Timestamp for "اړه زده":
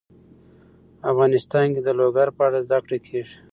2.47-2.79